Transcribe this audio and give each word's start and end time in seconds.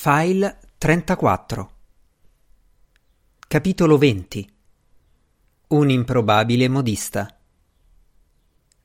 File 0.00 0.60
34 0.78 1.70
Capitolo 3.48 3.98
20 3.98 4.48
Un 5.70 5.90
improbabile 5.90 6.68
modista 6.68 7.36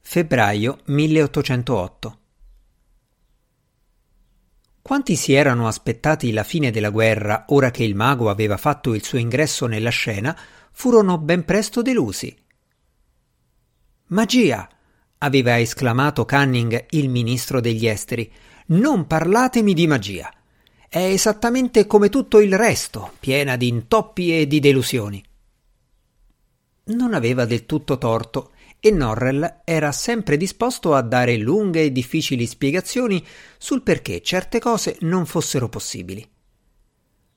Febbraio 0.01 0.79
1808 0.85 2.19
Quanti 4.81 5.15
si 5.15 5.33
erano 5.33 5.67
aspettati 5.67 6.31
la 6.31 6.43
fine 6.43 6.71
della 6.71 6.89
guerra 6.89 7.45
ora 7.49 7.69
che 7.69 7.83
il 7.83 7.93
mago 7.93 8.31
aveva 8.31 8.57
fatto 8.57 8.95
il 8.95 9.03
suo 9.03 9.19
ingresso 9.19 9.67
nella 9.67 9.91
scena 9.91 10.35
furono 10.71 11.19
ben 11.19 11.45
presto 11.45 11.83
delusi. 11.83 12.35
Magia! 14.07 14.67
aveva 15.19 15.59
esclamato 15.59 16.25
Canning, 16.25 16.87
il 16.89 17.09
ministro 17.09 17.61
degli 17.61 17.85
esteri. 17.85 18.33
Non 18.65 19.05
parlatemi 19.05 19.75
di 19.75 19.85
magia. 19.85 20.33
È 20.93 21.03
esattamente 21.03 21.87
come 21.87 22.09
tutto 22.09 22.39
il 22.39 22.55
resto, 22.55 23.13
piena 23.19 23.55
di 23.55 23.67
intoppi 23.67 24.37
e 24.37 24.45
di 24.45 24.59
delusioni. 24.59 25.25
Non 26.83 27.15
aveva 27.15 27.45
del 27.45 27.65
tutto 27.65 27.97
torto 27.97 28.51
e 28.79 28.91
Norrell 28.91 29.61
era 29.63 29.91
sempre 29.91 30.37
disposto 30.37 30.93
a 30.93 31.01
dare 31.01 31.35
lunghe 31.37 31.81
e 31.81 31.91
difficili 31.91 32.45
spiegazioni 32.45 33.25
sul 33.57 33.81
perché 33.81 34.21
certe 34.21 34.59
cose 34.59 34.97
non 34.99 35.25
fossero 35.25 35.67
possibili. 35.67 36.23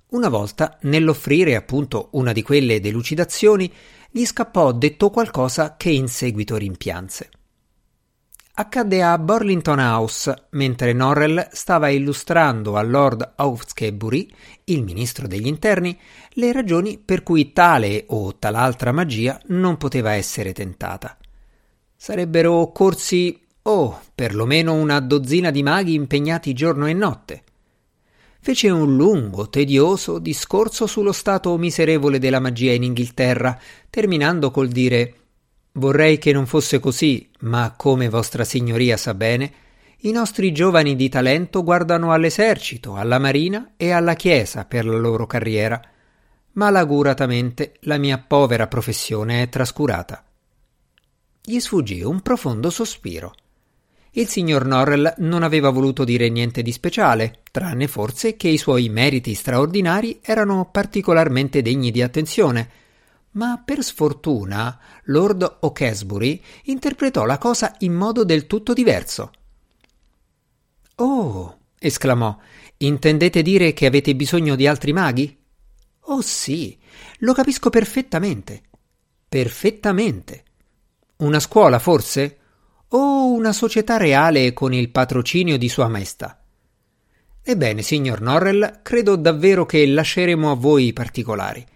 Una 0.08 0.28
volta, 0.28 0.76
nell'offrire 0.82 1.54
appunto 1.54 2.10
una 2.10 2.32
di 2.32 2.42
quelle 2.42 2.78
delucidazioni, 2.78 3.72
gli 4.10 4.26
scappò 4.26 4.70
detto 4.72 5.08
qualcosa 5.08 5.76
che 5.78 5.88
in 5.88 6.08
seguito 6.08 6.56
rimpianse 6.56 7.30
accadde 8.58 9.02
a 9.02 9.18
Burlington 9.18 9.78
House 9.78 10.46
mentre 10.50 10.94
Norrell 10.94 11.48
stava 11.52 11.90
illustrando 11.90 12.76
a 12.76 12.82
Lord 12.82 13.34
Hawkesbury, 13.36 14.30
il 14.64 14.82
ministro 14.82 15.26
degli 15.26 15.46
interni, 15.46 15.98
le 16.30 16.52
ragioni 16.52 16.98
per 16.98 17.22
cui 17.22 17.52
tale 17.52 18.04
o 18.08 18.36
tal'altra 18.38 18.92
magia 18.92 19.38
non 19.48 19.76
poteva 19.76 20.12
essere 20.12 20.54
tentata. 20.54 21.18
Sarebbero 21.94 22.52
occorsi, 22.54 23.38
oh, 23.62 24.00
perlomeno 24.14 24.72
una 24.72 25.00
dozzina 25.00 25.50
di 25.50 25.62
maghi 25.62 25.92
impegnati 25.92 26.54
giorno 26.54 26.86
e 26.86 26.94
notte. 26.94 27.42
Fece 28.40 28.70
un 28.70 28.96
lungo, 28.96 29.50
tedioso 29.50 30.18
discorso 30.18 30.86
sullo 30.86 31.12
stato 31.12 31.54
miserevole 31.58 32.18
della 32.18 32.40
magia 32.40 32.72
in 32.72 32.84
Inghilterra, 32.84 33.58
terminando 33.90 34.50
col 34.50 34.68
dire 34.68 35.14
Vorrei 35.76 36.16
che 36.16 36.32
non 36.32 36.46
fosse 36.46 36.78
così, 36.78 37.28
ma 37.40 37.74
come 37.76 38.08
vostra 38.08 38.44
signoria 38.44 38.96
sa 38.96 39.12
bene, 39.12 39.52
i 40.00 40.10
nostri 40.10 40.52
giovani 40.52 40.96
di 40.96 41.10
talento 41.10 41.62
guardano 41.62 42.12
all'esercito, 42.12 42.96
alla 42.96 43.18
marina 43.18 43.72
e 43.76 43.90
alla 43.90 44.14
chiesa 44.14 44.64
per 44.64 44.86
la 44.86 44.96
loro 44.96 45.26
carriera. 45.26 45.80
Malauguratamente 46.52 47.74
la 47.80 47.98
mia 47.98 48.16
povera 48.18 48.68
professione 48.68 49.42
è 49.42 49.48
trascurata. 49.50 50.24
Gli 51.42 51.58
sfuggì 51.60 52.02
un 52.02 52.22
profondo 52.22 52.70
sospiro. 52.70 53.34
Il 54.12 54.28
signor 54.28 54.64
Norrell 54.64 55.12
non 55.18 55.42
aveva 55.42 55.68
voluto 55.68 56.04
dire 56.04 56.30
niente 56.30 56.62
di 56.62 56.72
speciale, 56.72 57.40
tranne 57.50 57.86
forse 57.86 58.34
che 58.36 58.48
i 58.48 58.56
suoi 58.56 58.88
meriti 58.88 59.34
straordinari 59.34 60.20
erano 60.22 60.70
particolarmente 60.72 61.60
degni 61.60 61.90
di 61.90 62.00
attenzione, 62.00 62.70
ma 63.36 63.62
per 63.64 63.82
sfortuna 63.82 64.78
Lord 65.04 65.58
Hawkesbury 65.60 66.42
interpretò 66.64 67.24
la 67.24 67.38
cosa 67.38 67.74
in 67.80 67.94
modo 67.94 68.24
del 68.24 68.46
tutto 68.46 68.72
diverso. 68.72 69.30
Oh, 70.96 71.58
esclamò, 71.78 72.36
intendete 72.78 73.42
dire 73.42 73.72
che 73.72 73.86
avete 73.86 74.14
bisogno 74.14 74.56
di 74.56 74.66
altri 74.66 74.92
maghi? 74.92 75.38
Oh 76.08 76.20
sì, 76.22 76.78
lo 77.18 77.32
capisco 77.32 77.70
perfettamente. 77.70 78.62
Perfettamente. 79.28 80.44
Una 81.16 81.40
scuola, 81.40 81.78
forse? 81.78 82.38
O 82.88 83.32
una 83.32 83.52
società 83.52 83.96
reale 83.96 84.52
con 84.52 84.72
il 84.72 84.90
patrocinio 84.90 85.58
di 85.58 85.68
Sua 85.68 85.88
Maestà? 85.88 86.40
Ebbene, 87.42 87.82
signor 87.82 88.20
Norrell, 88.22 88.80
credo 88.82 89.16
davvero 89.16 89.66
che 89.66 89.86
lasceremo 89.86 90.50
a 90.50 90.54
voi 90.54 90.86
i 90.86 90.92
particolari. 90.92 91.66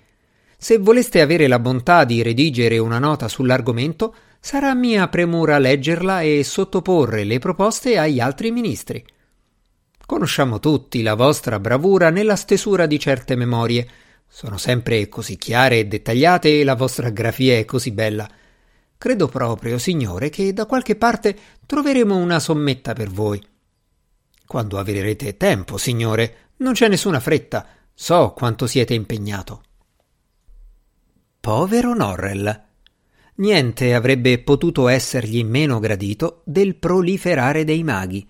Se 0.62 0.76
voleste 0.76 1.22
avere 1.22 1.46
la 1.46 1.58
bontà 1.58 2.04
di 2.04 2.20
redigere 2.20 2.76
una 2.76 2.98
nota 2.98 3.28
sull'argomento, 3.28 4.14
sarà 4.40 4.74
mia 4.74 5.08
premura 5.08 5.56
leggerla 5.56 6.20
e 6.20 6.44
sottoporre 6.44 7.24
le 7.24 7.38
proposte 7.38 7.96
agli 7.96 8.20
altri 8.20 8.50
ministri. 8.50 9.02
Conosciamo 10.04 10.60
tutti 10.60 11.00
la 11.00 11.14
vostra 11.14 11.58
bravura 11.58 12.10
nella 12.10 12.36
stesura 12.36 12.84
di 12.84 12.98
certe 12.98 13.36
memorie. 13.36 13.88
Sono 14.28 14.58
sempre 14.58 15.08
così 15.08 15.38
chiare 15.38 15.78
e 15.78 15.86
dettagliate 15.86 16.60
e 16.60 16.62
la 16.64 16.74
vostra 16.74 17.08
grafia 17.08 17.56
è 17.56 17.64
così 17.64 17.90
bella. 17.90 18.28
Credo 18.98 19.28
proprio, 19.28 19.78
signore, 19.78 20.28
che 20.28 20.52
da 20.52 20.66
qualche 20.66 20.94
parte 20.94 21.38
troveremo 21.64 22.14
una 22.14 22.38
sommetta 22.38 22.92
per 22.92 23.08
voi. 23.08 23.42
Quando 24.46 24.78
avrete 24.78 25.38
tempo, 25.38 25.78
signore, 25.78 26.50
non 26.56 26.74
c'è 26.74 26.86
nessuna 26.86 27.18
fretta. 27.18 27.66
So 27.94 28.34
quanto 28.36 28.66
siete 28.66 28.92
impegnato. 28.92 29.62
Povero 31.40 31.94
Norrell. 31.94 32.64
Niente 33.36 33.94
avrebbe 33.94 34.40
potuto 34.40 34.88
essergli 34.88 35.42
meno 35.42 35.78
gradito 35.78 36.42
del 36.44 36.76
proliferare 36.76 37.64
dei 37.64 37.82
maghi. 37.82 38.28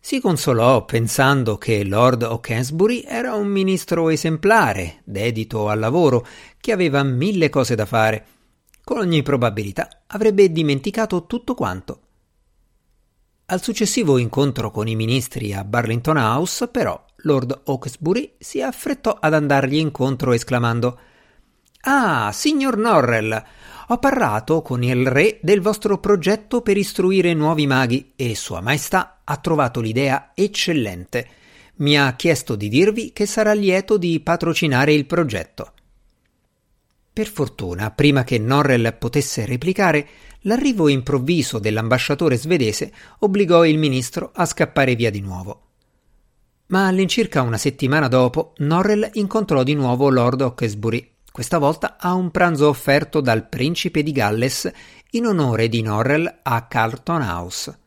Si 0.00 0.18
consolò 0.18 0.86
pensando 0.86 1.58
che 1.58 1.84
Lord 1.84 2.22
Hawkesbury 2.22 3.04
era 3.06 3.34
un 3.34 3.48
ministro 3.48 4.08
esemplare, 4.08 5.02
dedito 5.04 5.68
al 5.68 5.78
lavoro, 5.78 6.26
che 6.58 6.72
aveva 6.72 7.02
mille 7.02 7.50
cose 7.50 7.74
da 7.74 7.84
fare. 7.84 8.26
Con 8.82 8.96
ogni 8.96 9.22
probabilità 9.22 10.04
avrebbe 10.06 10.50
dimenticato 10.50 11.26
tutto 11.26 11.52
quanto. 11.52 12.00
Al 13.44 13.62
successivo 13.62 14.16
incontro 14.16 14.70
con 14.70 14.88
i 14.88 14.96
ministri 14.96 15.52
a 15.52 15.64
Burlington 15.64 16.16
House, 16.16 16.66
però, 16.68 16.98
Lord 17.24 17.60
Hawkesbury 17.66 18.36
si 18.38 18.62
affrettò 18.62 19.18
ad 19.20 19.34
andargli 19.34 19.76
incontro 19.76 20.32
esclamando 20.32 20.98
Ah, 21.84 22.30
signor 22.32 22.76
Norrell, 22.76 23.44
ho 23.88 23.98
parlato 23.98 24.62
con 24.62 24.84
il 24.84 25.04
re 25.04 25.40
del 25.42 25.60
vostro 25.60 25.98
progetto 25.98 26.62
per 26.62 26.76
istruire 26.76 27.34
nuovi 27.34 27.66
maghi 27.66 28.12
e 28.14 28.36
Sua 28.36 28.60
Maestà 28.60 29.22
ha 29.24 29.36
trovato 29.38 29.80
l'idea 29.80 30.30
eccellente. 30.32 31.26
Mi 31.76 31.98
ha 31.98 32.14
chiesto 32.14 32.54
di 32.54 32.68
dirvi 32.68 33.12
che 33.12 33.26
sarà 33.26 33.52
lieto 33.52 33.96
di 33.96 34.20
patrocinare 34.20 34.92
il 34.92 35.06
progetto. 35.06 35.72
Per 37.12 37.26
fortuna, 37.26 37.90
prima 37.90 38.22
che 38.22 38.38
Norrell 38.38 38.96
potesse 38.96 39.44
replicare, 39.44 40.06
l'arrivo 40.42 40.86
improvviso 40.86 41.58
dell'ambasciatore 41.58 42.36
svedese 42.36 42.92
obbligò 43.18 43.64
il 43.64 43.78
ministro 43.78 44.30
a 44.32 44.46
scappare 44.46 44.94
via 44.94 45.10
di 45.10 45.20
nuovo. 45.20 45.62
Ma 46.66 46.86
all'incirca 46.86 47.42
una 47.42 47.58
settimana 47.58 48.06
dopo, 48.06 48.52
Norrell 48.58 49.10
incontrò 49.14 49.64
di 49.64 49.74
nuovo 49.74 50.08
Lord 50.10 50.42
Hawkesbury 50.42 51.11
questa 51.32 51.56
volta 51.56 51.96
a 51.98 52.12
un 52.12 52.30
pranzo 52.30 52.68
offerto 52.68 53.22
dal 53.22 53.48
principe 53.48 54.02
di 54.02 54.12
Galles 54.12 54.70
in 55.12 55.26
onore 55.26 55.68
di 55.68 55.80
Norrell 55.80 56.40
a 56.42 56.66
Carlton 56.66 57.22
House. 57.22 57.78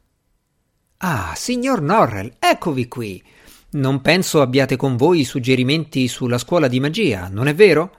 Ah, 0.97 1.33
signor 1.35 1.81
Norrell, 1.81 2.33
eccovi 2.39 2.87
qui. 2.87 3.23
Non 3.71 4.01
penso 4.01 4.41
abbiate 4.41 4.75
con 4.75 4.95
voi 4.97 5.23
suggerimenti 5.23 6.07
sulla 6.07 6.39
scuola 6.39 6.67
di 6.67 6.79
magia, 6.79 7.27
non 7.29 7.47
è 7.47 7.53
vero? 7.53 7.97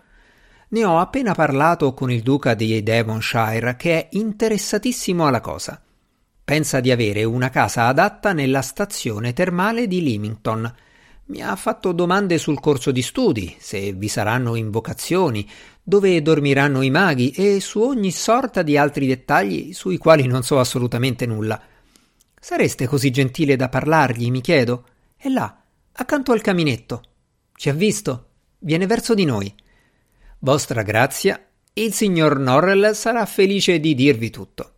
Ne 0.68 0.84
ho 0.84 0.98
appena 0.98 1.32
parlato 1.32 1.94
con 1.94 2.10
il 2.10 2.22
duca 2.22 2.54
di 2.54 2.82
Devonshire, 2.82 3.76
che 3.76 3.92
è 3.94 4.08
interessatissimo 4.16 5.26
alla 5.26 5.40
cosa. 5.40 5.80
Pensa 6.42 6.80
di 6.80 6.90
avere 6.90 7.22
una 7.22 7.50
casa 7.50 7.86
adatta 7.86 8.32
nella 8.32 8.62
stazione 8.62 9.32
termale 9.32 9.86
di 9.86 10.02
Leamington 10.02 10.74
mi 11.26 11.42
ha 11.42 11.56
fatto 11.56 11.92
domande 11.92 12.38
sul 12.38 12.60
corso 12.60 12.92
di 12.92 13.02
studi, 13.02 13.56
se 13.58 13.92
vi 13.92 14.08
saranno 14.08 14.54
invocazioni, 14.54 15.48
dove 15.82 16.22
dormiranno 16.22 16.82
i 16.82 16.90
maghi 16.90 17.30
e 17.30 17.60
su 17.60 17.80
ogni 17.80 18.12
sorta 18.12 18.62
di 18.62 18.76
altri 18.76 19.06
dettagli 19.06 19.72
sui 19.72 19.98
quali 19.98 20.26
non 20.26 20.42
so 20.42 20.60
assolutamente 20.60 21.26
nulla. 21.26 21.60
Sareste 22.38 22.86
così 22.86 23.10
gentile 23.10 23.56
da 23.56 23.68
parlargli, 23.68 24.30
mi 24.30 24.40
chiedo? 24.40 24.84
È 25.16 25.28
là, 25.28 25.62
accanto 25.92 26.30
al 26.30 26.42
caminetto. 26.42 27.02
Ci 27.54 27.70
ha 27.70 27.72
visto? 27.72 28.28
Viene 28.58 28.86
verso 28.86 29.14
di 29.14 29.24
noi. 29.24 29.52
Vostra 30.40 30.82
grazia, 30.82 31.44
il 31.72 31.92
signor 31.92 32.38
Norrell 32.38 32.92
sarà 32.92 33.26
felice 33.26 33.80
di 33.80 33.94
dirvi 33.96 34.30
tutto. 34.30 34.75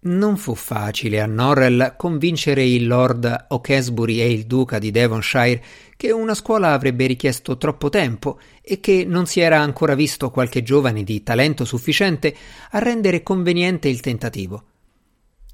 Non 0.00 0.36
fu 0.36 0.54
facile 0.54 1.20
a 1.20 1.26
Norrell 1.26 1.96
convincere 1.96 2.64
il 2.64 2.86
lord 2.86 3.46
Hawkesbury 3.48 4.20
e 4.20 4.30
il 4.30 4.46
duca 4.46 4.78
di 4.78 4.92
Devonshire 4.92 5.60
che 5.96 6.12
una 6.12 6.34
scuola 6.34 6.72
avrebbe 6.72 7.06
richiesto 7.06 7.56
troppo 7.56 7.88
tempo 7.88 8.38
e 8.62 8.78
che 8.78 9.04
non 9.04 9.26
si 9.26 9.40
era 9.40 9.58
ancora 9.58 9.96
visto 9.96 10.30
qualche 10.30 10.62
giovane 10.62 11.02
di 11.02 11.24
talento 11.24 11.64
sufficiente 11.64 12.32
a 12.70 12.78
rendere 12.78 13.24
conveniente 13.24 13.88
il 13.88 13.98
tentativo. 13.98 14.62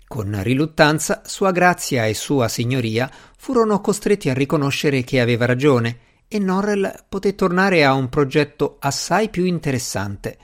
Con 0.06 0.38
riluttanza, 0.42 1.22
Sua 1.24 1.50
Grazia 1.50 2.04
e 2.04 2.12
Sua 2.12 2.48
Signoria 2.48 3.10
furono 3.38 3.80
costretti 3.80 4.28
a 4.28 4.34
riconoscere 4.34 5.04
che 5.04 5.20
aveva 5.20 5.46
ragione 5.46 5.98
e 6.28 6.38
Norrell 6.38 7.06
poté 7.08 7.34
tornare 7.34 7.82
a 7.82 7.94
un 7.94 8.10
progetto 8.10 8.76
assai 8.78 9.30
più 9.30 9.44
interessante, 9.46 10.36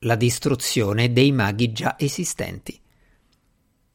la 0.00 0.14
distruzione 0.14 1.12
dei 1.12 1.32
maghi 1.32 1.72
già 1.72 1.96
esistenti. 1.98 2.81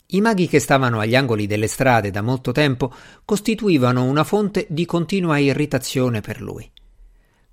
I 0.10 0.22
maghi 0.22 0.48
che 0.48 0.60
stavano 0.60 1.02
agli 1.02 1.18
angoli 1.18 1.48
delle 1.48 1.68
strade 1.68 2.12
da 2.12 2.22
molto 2.22 2.54
tempo 2.54 2.94
costituivano 3.26 4.06
una 4.06 4.24
fonte 4.24 4.66
di 4.70 4.86
continua 4.86 5.38
irritazione 5.38 6.22
per 6.22 6.42
lui. 6.42 6.72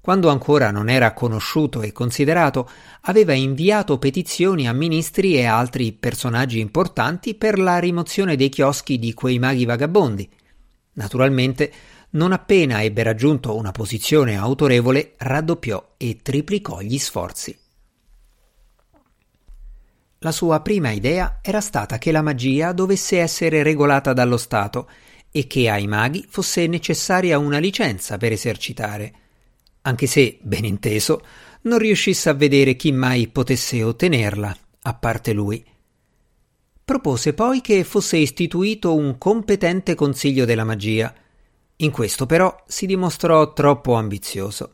Quando 0.01 0.29
ancora 0.29 0.71
non 0.71 0.89
era 0.89 1.15
conosciuto 1.15 1.83
e 1.83 1.91
considerato, 1.91 2.71
aveva 3.03 3.33
inviato 3.33 3.99
petizioni 3.99 4.69
a 4.69 4.73
ministri 4.73 5.35
e 5.35 5.47
altri 5.47 5.93
personaggi 5.93 6.61
importanti 6.61 7.35
per 7.35 7.59
la 7.59 7.79
rimozione 7.79 8.37
dei 8.37 8.51
chioschi 8.51 9.01
di 9.01 9.15
quei 9.15 9.41
maghi 9.41 9.65
vagabondi. 9.65 10.29
Naturalmente, 10.93 11.73
non 12.11 12.31
appena 12.31 12.85
ebbe 12.85 13.03
raggiunto 13.03 13.57
una 13.57 13.73
posizione 13.73 14.37
autorevole, 14.37 15.15
raddoppiò 15.17 15.95
e 15.97 16.19
triplicò 16.23 16.81
gli 16.83 16.99
sforzi. 16.99 17.59
La 20.25 20.33
sua 20.33 20.61
prima 20.61 20.91
idea 20.91 21.41
era 21.43 21.61
stata 21.61 21.99
che 21.99 22.11
la 22.11 22.23
magia 22.23 22.73
dovesse 22.73 23.19
essere 23.19 23.63
regolata 23.63 24.15
dallo 24.15 24.39
Stato 24.39 24.89
e 25.31 25.47
che 25.47 25.69
ai 25.69 25.87
maghi 25.87 26.25
fosse 26.27 26.67
necessaria 26.67 27.37
una 27.37 27.59
licenza 27.59 28.17
per 28.17 28.33
esercitare, 28.33 29.13
anche 29.83 30.07
se, 30.07 30.39
ben 30.41 30.65
inteso, 30.65 31.21
non 31.65 31.77
riuscisse 31.77 32.31
a 32.31 32.33
vedere 32.33 32.75
chi 32.75 32.91
mai 32.91 33.29
potesse 33.29 33.83
ottenerla, 33.83 34.57
a 34.85 34.95
parte 34.95 35.35
lui. 35.35 35.63
Propose 36.83 37.35
poi 37.35 37.61
che 37.61 37.85
fosse 37.85 38.17
istituito 38.17 38.95
un 38.95 39.19
competente 39.19 39.95
consiglio 39.95 40.47
della 40.47 40.65
magia. 40.65 41.15
In 41.77 41.91
questo 41.91 42.25
però 42.25 42.65
si 42.67 42.87
dimostrò 42.87 43.53
troppo 43.53 43.93
ambizioso. 43.93 44.73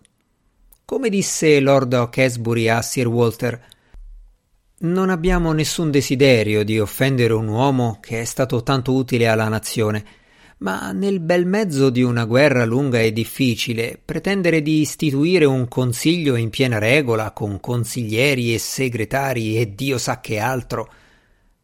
Come 0.84 1.08
disse 1.08 1.58
Lord 1.58 1.92
Hawkesbury 1.92 2.68
a 2.68 2.82
Sir 2.82 3.08
Walter, 3.08 3.60
non 4.82 5.10
abbiamo 5.10 5.52
nessun 5.52 5.90
desiderio 5.90 6.64
di 6.64 6.78
offendere 6.78 7.34
un 7.34 7.48
uomo 7.48 7.98
che 8.00 8.20
è 8.20 8.24
stato 8.24 8.62
tanto 8.62 8.94
utile 8.94 9.28
alla 9.28 9.48
nazione, 9.48 10.04
ma 10.58 10.92
nel 10.92 11.20
bel 11.20 11.46
mezzo 11.46 11.90
di 11.90 12.02
una 12.02 12.24
guerra 12.24 12.64
lunga 12.64 13.00
e 13.00 13.12
difficile, 13.12 14.00
pretendere 14.02 14.62
di 14.62 14.80
istituire 14.80 15.44
un 15.44 15.68
consiglio 15.68 16.34
in 16.36 16.50
piena 16.50 16.78
regola, 16.78 17.32
con 17.32 17.60
consiglieri 17.60 18.54
e 18.54 18.58
segretari 18.58 19.58
e 19.58 19.74
Dio 19.74 19.98
sa 19.98 20.20
che 20.20 20.38
altro. 20.38 20.90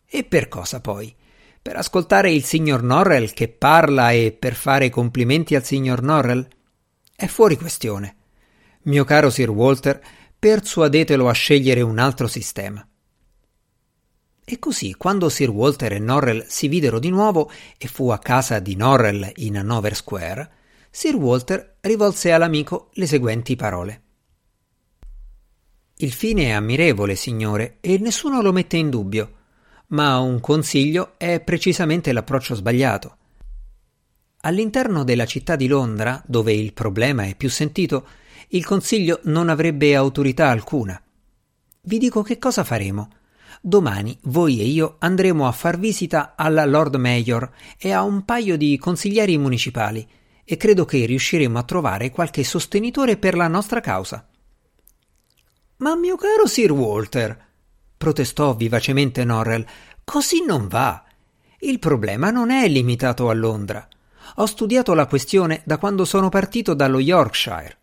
E 0.07 0.25
per 0.25 0.49
cosa 0.49 0.81
poi? 0.81 1.15
Per 1.61 1.77
ascoltare 1.77 2.31
il 2.31 2.45
signor 2.45 2.83
Norrell 2.83 3.33
che 3.33 3.49
parla 3.49 4.13
e 4.13 4.37
per 4.39 4.55
fare 4.55 4.91
complimenti 4.91 5.55
al 5.55 5.65
signor 5.65 6.03
Norrell? 6.03 6.47
È 7.15 7.27
fuori 7.27 7.57
questione. 7.57 8.17
Mio 8.83 9.05
caro 9.05 9.31
Sir 9.31 9.51
Walter, 9.51 10.01
persuadetelo 10.39 11.29
a 11.29 11.33
scegliere 11.33 11.81
un 11.81 11.99
altro 11.99 12.29
sistema. 12.29 12.87
E 14.49 14.61
così, 14.61 14.95
quando 14.95 15.29
Sir 15.29 15.51
Walter 15.51 15.95
e 15.95 15.99
Norrell 15.99 16.45
si 16.47 16.69
videro 16.69 17.01
di 17.01 17.11
nuovo 17.11 17.51
e 17.77 17.89
fu 17.89 18.11
a 18.11 18.19
casa 18.21 18.61
di 18.61 18.77
Norrell 18.77 19.33
in 19.39 19.59
Hanover 19.59 19.97
Square, 19.97 20.51
Sir 20.89 21.17
Walter 21.17 21.79
rivolse 21.81 22.31
all'amico 22.31 22.91
le 22.93 23.09
seguenti 23.09 23.57
parole. 23.57 24.03
Il 25.97 26.13
fine 26.13 26.45
è 26.45 26.51
ammirevole, 26.51 27.17
signore, 27.17 27.79
e 27.81 27.99
nessuno 27.99 28.41
lo 28.41 28.53
mette 28.53 28.77
in 28.77 28.89
dubbio, 28.89 29.33
ma 29.89 30.21
un 30.21 30.39
consiglio 30.39 31.15
è 31.17 31.41
precisamente 31.41 32.13
l'approccio 32.13 32.55
sbagliato. 32.55 33.17
All'interno 34.43 35.03
della 35.03 35.27
città 35.27 35.57
di 35.57 35.67
Londra, 35.67 36.23
dove 36.25 36.53
il 36.53 36.73
problema 36.73 37.25
è 37.25 37.35
più 37.35 37.51
sentito, 37.51 38.07
il 38.51 38.65
consiglio 38.65 39.19
non 39.25 39.49
avrebbe 39.49 39.97
autorità 39.97 40.51
alcuna. 40.51 41.03
Vi 41.81 41.99
dico 41.99 42.23
che 42.23 42.39
cosa 42.39 42.63
faremo. 42.63 43.11
Domani 43.69 44.17
voi 44.27 44.61
e 44.61 44.65
io 44.65 44.95
andremo 45.01 45.45
a 45.45 45.51
far 45.51 45.77
visita 45.77 46.35
alla 46.37 46.65
Lord 46.65 46.95
Mayor 46.95 47.51
e 47.77 47.91
a 47.91 48.05
un 48.05 48.25
paio 48.25 48.57
di 48.57 48.79
consiglieri 48.79 49.37
municipali 49.39 50.09
e 50.45 50.57
credo 50.57 50.85
che 50.85 51.05
riusciremo 51.05 51.59
a 51.59 51.65
trovare 51.65 52.13
qualche 52.13 52.45
sostenitore 52.45 53.17
per 53.17 53.35
la 53.35 53.49
nostra 53.49 53.81
causa. 53.81 54.25
Ma 55.79 55.97
mio 55.97 56.15
caro 56.15 56.47
Sir 56.47 56.71
Walter, 56.71 57.45
protestò 57.97 58.55
vivacemente 58.55 59.25
Norrell, 59.25 59.67
così 60.05 60.45
non 60.47 60.69
va. 60.69 61.05
Il 61.59 61.81
problema 61.81 62.31
non 62.31 62.53
è 62.53 62.69
limitato 62.69 63.29
a 63.29 63.35
Londra. 63.35 63.89
Ho 64.37 64.47
studiato 64.47 64.95
la 64.95 65.07
questione 65.07 65.63
da 65.65 65.79
quando 65.79 66.05
sono 66.05 66.29
partito 66.29 66.73
dallo 66.73 67.01
Yorkshire. 67.01 67.79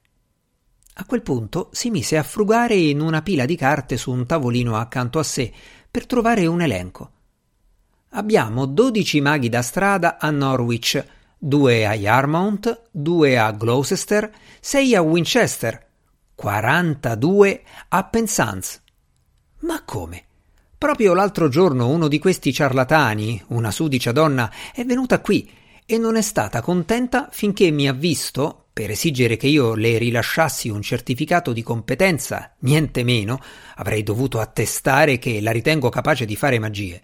A 0.96 1.06
quel 1.06 1.24
punto 1.24 1.70
si 1.72 1.90
mise 1.90 2.18
a 2.18 2.24
frugare 2.24 2.76
in 2.76 3.02
una 3.02 3.24
pila 3.24 3.46
di 3.46 3.56
carte 3.56 3.98
su 3.98 4.12
un 4.12 4.28
tavolino 4.28 4.78
accanto 4.78 5.18
a 5.18 5.24
sé 5.24 5.52
per 5.90 6.06
trovare 6.06 6.46
un 6.46 6.62
elenco. 6.62 7.12
Abbiamo 8.10 8.68
dodici 8.68 9.20
maghi 9.20 9.50
da 9.50 9.64
strada 9.64 10.20
a 10.20 10.30
Norwich, 10.30 11.04
due 11.36 11.88
a 11.88 11.96
Yarmouth, 11.96 12.90
due 12.92 13.40
a 13.40 13.52
Gloucester, 13.52 14.32
sei 14.60 14.94
a 14.94 15.02
Winchester, 15.02 15.88
42 16.36 17.64
a 17.90 18.04
Penzance. 18.04 18.82
Ma 19.62 19.82
come? 19.84 20.26
Proprio 20.78 21.16
l'altro 21.16 21.50
giorno 21.50 21.88
uno 21.88 22.08
di 22.08 22.20
questi 22.20 22.54
ciarlatani, 22.54 23.44
una 23.48 23.72
sudicia 23.72 24.12
donna, 24.12 24.52
è 24.74 24.86
venuta 24.86 25.22
qui 25.22 25.50
e 25.86 25.98
non 25.98 26.16
è 26.16 26.22
stata 26.22 26.62
contenta 26.62 27.30
finché 27.32 27.72
mi 27.72 27.88
ha 27.88 27.94
visto, 27.94 28.63
per 28.74 28.90
esigere 28.90 29.38
che 29.38 29.46
io 29.46 29.76
le 29.76 30.00
rilasciassi 30.00 30.68
un 30.68 30.82
certificato 30.82 31.54
di 31.54 31.62
competenza, 31.62 32.56
niente 32.62 33.04
meno, 33.04 33.40
avrei 33.76 34.02
dovuto 34.02 34.40
attestare 34.40 35.20
che 35.20 35.40
la 35.42 35.52
ritengo 35.52 35.90
capace 35.90 36.26
di 36.26 36.36
fare 36.36 36.58
magie. 36.58 37.04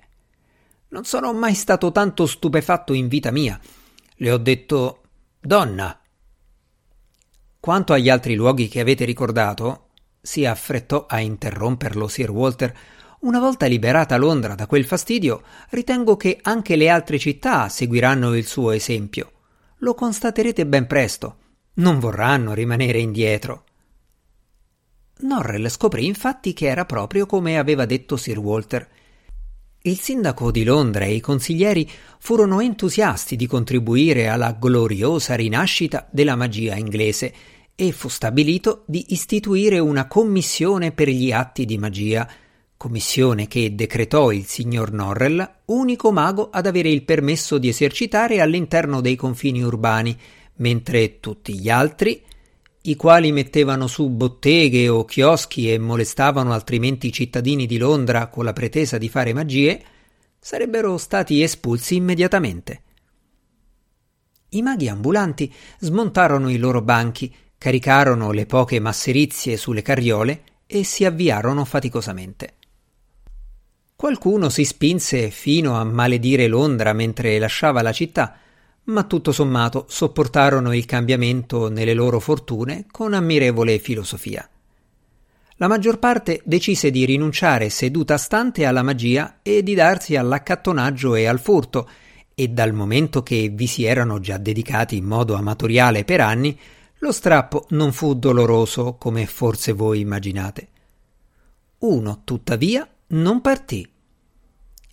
Non 0.88 1.06
sono 1.06 1.32
mai 1.32 1.54
stato 1.54 1.92
tanto 1.92 2.26
stupefatto 2.26 2.92
in 2.94 3.08
vita 3.08 3.30
mia. 3.30 3.60
Le 4.16 4.32
ho 4.32 4.38
detto 4.40 5.04
Donna. 5.40 5.96
Quanto 7.60 7.94
agli 7.94 8.10
altri 8.10 8.34
luoghi 8.34 8.68
che 8.68 8.80
avete 8.80 9.06
ricordato, 9.06 9.90
si 10.20 10.46
affrettò 10.46 11.06
a 11.08 11.20
interromperlo 11.20 12.08
Sir 12.08 12.32
Walter, 12.32 12.76
una 13.20 13.40
volta 13.40 13.68
liberata 13.68 14.18
Londra 14.18 14.56
da 14.56 14.66
quel 14.66 14.86
fastidio, 14.86 15.44
ritengo 15.70 16.18
che 16.18 16.40
anche 16.42 16.76
le 16.76 16.90
altre 16.90 17.20
città 17.20 17.70
seguiranno 17.70 18.36
il 18.36 18.48
suo 18.48 18.72
esempio. 18.72 19.34
Lo 19.82 19.94
constaterete 19.94 20.66
ben 20.66 20.88
presto 20.88 21.38
non 21.76 22.00
vorranno 22.00 22.54
rimanere 22.54 23.00
indietro. 23.00 23.64
Norrell 25.22 25.68
scoprì 25.68 26.06
infatti 26.06 26.54
che 26.54 26.68
era 26.68 26.86
proprio 26.86 27.26
come 27.26 27.58
aveva 27.58 27.86
detto 27.86 28.16
Sir 28.16 28.40
Walter. 28.40 28.88
Il 29.82 30.00
sindaco 30.00 30.52
di 30.52 30.64
Londra 30.64 31.06
e 31.06 31.16
i 31.16 31.20
consiglieri 31.22 31.90
furono 32.20 32.60
entusiasti 32.60 33.36
di 33.36 33.48
contribuire 33.48 34.28
alla 34.28 34.52
gloriosa 34.52 35.36
rinascita 35.36 36.08
della 36.12 36.36
magia 36.36 36.76
inglese 36.76 37.34
e 37.76 37.94
fu 37.94 38.10
stabilito 38.10 38.84
di 38.88 39.06
istituire 39.10 39.80
una 39.80 40.08
commissione 40.08 40.92
per 40.92 41.08
gli 41.08 41.32
atti 41.32 41.64
di 41.64 41.78
magia, 41.78 42.30
commissione 42.76 43.48
che 43.48 43.74
decretò 43.74 44.32
il 44.32 44.46
signor 44.46 44.92
Norrell, 44.92 45.50
unico 45.66 46.12
mago 46.12 46.50
ad 46.50 46.66
avere 46.66 46.90
il 46.90 47.04
permesso 47.04 47.58
di 47.58 47.70
esercitare 47.70 48.42
all'interno 48.42 49.00
dei 49.00 49.16
confini 49.16 49.64
urbani, 49.64 50.18
mentre 50.60 51.20
tutti 51.20 51.60
gli 51.60 51.70
altri, 51.70 52.24
i 52.84 52.96
quali 52.96 53.32
mettevano 53.32 53.88
su 53.88 54.10
botteghe 54.10 54.88
o 54.88 55.04
chioschi 55.04 55.72
e 55.72 55.78
molestavano 55.78 56.54
altrimenti 56.54 57.08
i 57.08 57.12
cittadini 57.12 57.66
di 57.66 57.78
Londra 57.78 58.28
con 58.28 58.46
la 58.46 58.54
pretesa 58.54 58.98
di 58.98 59.10
fare 59.10 59.34
magie, 59.34 59.84
sarebbero 60.40 60.98
stati 60.98 61.42
espulsi 61.42 61.96
immediatamente. 61.96 62.82
I 64.52 64.62
maghi 64.62 64.88
ambulanti 64.88 65.54
smontarono 65.80 66.50
i 66.50 66.58
loro 66.58 66.82
banchi, 66.82 67.34
caricarono 67.58 68.32
le 68.32 68.46
poche 68.46 68.80
masserizie 68.80 69.58
sulle 69.58 69.82
carriole 69.82 70.44
e 70.66 70.84
si 70.84 71.04
avviarono 71.04 71.66
faticosamente. 71.66 72.54
Qualcuno 73.96 74.48
si 74.48 74.64
spinse 74.64 75.30
fino 75.30 75.76
a 75.76 75.84
maledire 75.84 76.48
Londra 76.48 76.94
mentre 76.94 77.38
lasciava 77.38 77.82
la 77.82 77.92
città, 77.92 78.40
ma 78.90 79.04
tutto 79.04 79.32
sommato 79.32 79.86
sopportarono 79.88 80.74
il 80.74 80.86
cambiamento 80.86 81.70
nelle 81.70 81.94
loro 81.94 82.20
fortune 82.20 82.86
con 82.90 83.14
ammirevole 83.14 83.80
filosofia. 83.80 84.48
La 85.58 85.68
maggior 85.68 86.00
parte 86.00 86.42
decise 86.46 86.90
di 86.90 87.06
rinunciare 87.06 87.70
seduta 87.70 88.18
stante 88.18 88.66
alla 88.66 88.82
magia 88.82 89.40
e 89.42 89.62
di 89.62 89.74
darsi 89.74 90.16
all'accattonaggio 90.16 91.16
e 91.16 91.26
al 91.26 91.40
furto, 91.40 91.90
e 92.34 92.48
dal 92.48 92.74
momento 92.74 93.22
che 93.22 93.50
vi 93.54 93.68
si 93.68 93.84
erano 93.84 94.20
già 94.20 94.38
dedicati 94.38 94.96
in 94.96 95.04
modo 95.04 95.36
amatoriale 95.36 96.06
per 96.06 96.22
anni, 96.22 96.58
lo 97.00 97.12
strappo 97.12 97.66
non 97.70 97.92
fu 97.92 98.14
doloroso 98.16 98.96
come 98.96 99.26
forse 99.26 99.74
voi 99.74 100.00
immaginate. 100.00 100.68
Uno, 101.80 102.22
tuttavia, 102.24 102.88
non 103.08 103.42
partì. 103.42 103.88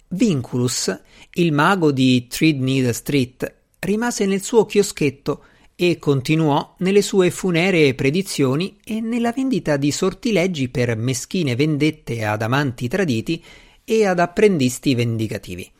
Vinculus, 0.08 1.00
il 1.34 1.52
mago 1.52 1.92
di 1.92 2.26
Threadneedle 2.28 2.92
Street, 2.92 3.54
rimase 3.86 4.26
nel 4.26 4.42
suo 4.42 4.66
chioschetto 4.66 5.44
e 5.74 5.98
continuò 5.98 6.74
nelle 6.78 7.02
sue 7.02 7.30
funeree 7.30 7.94
predizioni 7.94 8.78
e 8.84 9.00
nella 9.00 9.32
vendita 9.32 9.76
di 9.76 9.90
sortileggi 9.90 10.68
per 10.68 10.96
meschine 10.96 11.54
vendette 11.54 12.24
ad 12.24 12.42
amanti 12.42 12.88
traditi 12.88 13.42
e 13.84 14.06
ad 14.06 14.18
apprendisti 14.18 14.94
vendicativi. 14.94 15.70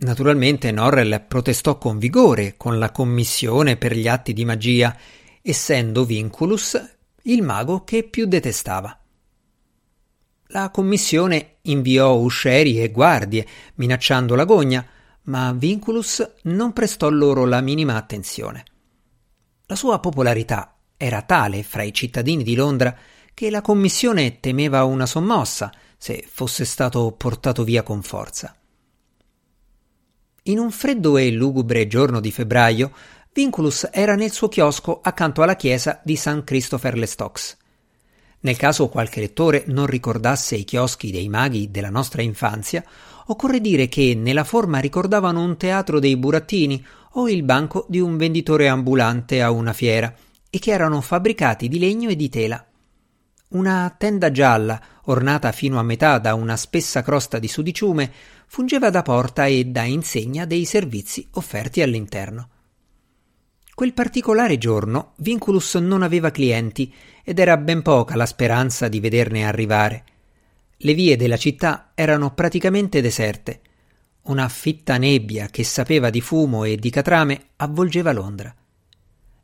Naturalmente 0.00 0.70
Norrell 0.70 1.24
protestò 1.26 1.76
con 1.76 1.98
vigore 1.98 2.54
con 2.56 2.78
la 2.78 2.90
commissione 2.90 3.76
per 3.76 3.96
gli 3.96 4.08
atti 4.08 4.32
di 4.32 4.44
magia, 4.44 4.96
essendo 5.42 6.04
Vinculus 6.04 6.96
il 7.22 7.42
mago 7.42 7.84
che 7.84 8.04
più 8.04 8.26
detestava. 8.26 8.96
La 10.52 10.70
commissione 10.70 11.56
inviò 11.62 12.14
uscieri 12.14 12.80
e 12.80 12.90
guardie, 12.90 13.46
minacciando 13.74 14.34
l'agonia, 14.34 14.86
ma 15.28 15.52
Vinculus 15.52 16.36
non 16.42 16.72
prestò 16.72 17.08
loro 17.08 17.44
la 17.44 17.60
minima 17.60 17.96
attenzione. 17.96 18.64
La 19.66 19.76
sua 19.76 19.98
popolarità 20.00 20.76
era 20.96 21.22
tale 21.22 21.62
fra 21.62 21.82
i 21.82 21.92
cittadini 21.92 22.42
di 22.42 22.54
Londra 22.54 22.96
che 23.34 23.50
la 23.50 23.60
commissione 23.60 24.40
temeva 24.40 24.84
una 24.84 25.06
sommossa 25.06 25.72
se 25.96 26.24
fosse 26.26 26.64
stato 26.64 27.12
portato 27.12 27.62
via 27.62 27.82
con 27.82 28.02
forza. 28.02 28.54
In 30.44 30.58
un 30.58 30.70
freddo 30.70 31.18
e 31.18 31.30
lugubre 31.30 31.86
giorno 31.86 32.20
di 32.20 32.32
febbraio, 32.32 32.92
Vinculus 33.32 33.88
era 33.92 34.14
nel 34.14 34.32
suo 34.32 34.48
chiosco 34.48 35.00
accanto 35.02 35.42
alla 35.42 35.56
chiesa 35.56 36.00
di 36.02 36.16
St. 36.16 36.42
Christopher 36.42 36.96
le 36.96 37.06
Stocks. 37.06 37.56
Nel 38.40 38.56
caso 38.56 38.88
qualche 38.88 39.20
lettore 39.20 39.64
non 39.66 39.86
ricordasse 39.86 40.56
i 40.56 40.64
chioschi 40.64 41.10
dei 41.10 41.28
maghi 41.28 41.70
della 41.70 41.90
nostra 41.90 42.22
infanzia, 42.22 42.82
occorre 43.30 43.60
dire 43.60 43.88
che 43.88 44.14
nella 44.14 44.44
forma 44.44 44.78
ricordavano 44.78 45.42
un 45.42 45.56
teatro 45.56 45.98
dei 45.98 46.16
burattini 46.16 46.84
o 47.12 47.28
il 47.28 47.42
banco 47.42 47.86
di 47.88 48.00
un 48.00 48.16
venditore 48.16 48.68
ambulante 48.68 49.42
a 49.42 49.50
una 49.50 49.72
fiera 49.72 50.14
e 50.50 50.58
che 50.58 50.70
erano 50.70 51.00
fabbricati 51.00 51.68
di 51.68 51.78
legno 51.78 52.10
e 52.10 52.16
di 52.16 52.28
tela. 52.28 52.64
Una 53.50 53.94
tenda 53.96 54.30
gialla, 54.30 54.80
ornata 55.04 55.52
fino 55.52 55.78
a 55.78 55.82
metà 55.82 56.18
da 56.18 56.34
una 56.34 56.56
spessa 56.56 57.02
crosta 57.02 57.38
di 57.38 57.48
sudiciume, 57.48 58.10
fungeva 58.46 58.90
da 58.90 59.02
porta 59.02 59.46
e 59.46 59.64
da 59.64 59.82
insegna 59.84 60.44
dei 60.44 60.64
servizi 60.64 61.26
offerti 61.32 61.82
all'interno. 61.82 62.48
Quel 63.74 63.92
particolare 63.92 64.58
giorno 64.58 65.12
Vinculus 65.18 65.76
non 65.76 66.02
aveva 66.02 66.30
clienti 66.30 66.92
ed 67.22 67.38
era 67.38 67.56
ben 67.56 67.82
poca 67.82 68.16
la 68.16 68.26
speranza 68.26 68.88
di 68.88 69.00
vederne 69.00 69.46
arrivare. 69.46 70.04
Le 70.80 70.94
vie 70.94 71.16
della 71.16 71.36
città 71.36 71.90
erano 71.96 72.34
praticamente 72.34 73.00
deserte. 73.00 73.60
Una 74.22 74.48
fitta 74.48 74.96
nebbia 74.96 75.48
che 75.48 75.64
sapeva 75.64 76.08
di 76.08 76.20
fumo 76.20 76.62
e 76.62 76.76
di 76.76 76.88
catrame 76.88 77.48
avvolgeva 77.56 78.12
Londra. 78.12 78.54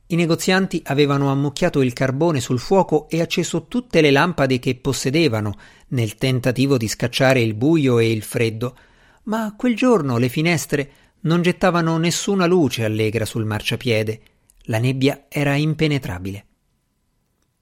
I 0.07 0.15
negozianti 0.15 0.81
avevano 0.85 1.33
ammucchiato 1.33 1.83
il 1.83 1.93
carbone 1.93 2.39
sul 2.39 2.61
fuoco 2.61 3.09
e 3.09 3.21
acceso 3.21 3.67
tutte 3.67 4.01
le 4.01 4.13
lampade 4.13 4.61
che 4.61 4.77
possedevano 4.77 5.59
nel 5.89 6.15
tentativo 6.15 6.77
di 6.77 6.87
scacciare 6.87 7.41
il 7.41 7.55
buio 7.55 7.99
e 7.99 8.13
il 8.13 8.23
freddo, 8.23 8.77
ma 9.25 9.55
quel 9.57 9.75
giorno 9.75 10.19
le 10.19 10.29
finestre 10.29 10.91
non 11.23 11.43
gettavano 11.43 11.97
nessuna 11.97 12.47
luce 12.47 12.85
allegra 12.85 13.25
sul 13.25 13.45
marciapiede. 13.45 14.21
La 14.67 14.79
nebbia 14.79 15.25
era 15.29 15.57
impenetrabile. 15.57 16.45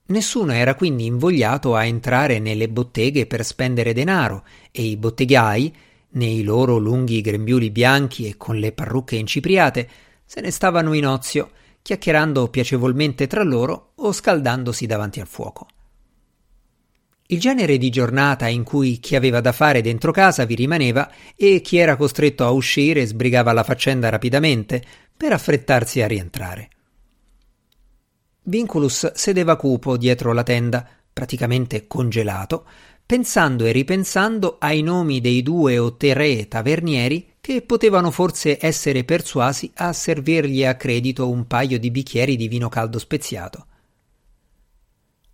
Nessuno 0.06 0.52
era 0.52 0.74
quindi 0.74 1.06
invogliato 1.06 1.74
a 1.74 1.84
entrare 1.84 2.38
nelle 2.38 2.68
botteghe 2.68 3.26
per 3.26 3.44
spendere 3.44 3.92
denaro 3.92 4.44
e 4.70 4.82
i 4.82 4.96
bottegai, 4.96 5.74
nei 6.14 6.42
loro 6.42 6.76
lunghi 6.76 7.20
grembiuli 7.20 7.70
bianchi 7.70 8.26
e 8.26 8.36
con 8.36 8.58
le 8.58 8.72
parrucche 8.72 9.16
incipriate, 9.16 9.88
se 10.26 10.40
ne 10.40 10.50
stavano 10.50 10.92
in 10.92 11.06
ozio, 11.06 11.52
chiacchierando 11.80 12.48
piacevolmente 12.48 13.26
tra 13.26 13.42
loro 13.42 13.92
o 13.96 14.12
scaldandosi 14.12 14.86
davanti 14.86 15.20
al 15.20 15.26
fuoco. 15.26 15.68
Il 17.26 17.40
genere 17.40 17.78
di 17.78 17.88
giornata 17.88 18.46
in 18.48 18.62
cui 18.62 18.98
chi 18.98 19.16
aveva 19.16 19.40
da 19.40 19.52
fare 19.52 19.80
dentro 19.80 20.12
casa 20.12 20.44
vi 20.44 20.54
rimaneva 20.54 21.10
e 21.34 21.62
chi 21.62 21.78
era 21.78 21.96
costretto 21.96 22.44
a 22.44 22.50
uscire 22.50 23.06
sbrigava 23.06 23.52
la 23.52 23.64
faccenda 23.64 24.10
rapidamente 24.10 24.84
per 25.16 25.32
affrettarsi 25.32 26.02
a 26.02 26.06
rientrare. 26.06 26.68
Vinculus 28.44 29.12
sedeva 29.12 29.56
cupo 29.56 29.96
dietro 29.96 30.32
la 30.32 30.42
tenda, 30.42 30.86
praticamente 31.12 31.86
congelato, 31.86 32.66
pensando 33.04 33.64
e 33.64 33.72
ripensando 33.72 34.56
ai 34.58 34.82
nomi 34.82 35.20
dei 35.20 35.42
due 35.42 35.78
o 35.78 35.96
tre 35.96 36.48
tavernieri 36.48 37.34
che 37.40 37.62
potevano 37.62 38.10
forse 38.10 38.58
essere 38.60 39.04
persuasi 39.04 39.70
a 39.74 39.92
servirgli 39.92 40.64
a 40.64 40.76
credito 40.76 41.28
un 41.28 41.46
paio 41.46 41.78
di 41.78 41.90
bicchieri 41.90 42.36
di 42.36 42.48
vino 42.48 42.68
caldo 42.68 42.98
speziato 42.98 43.66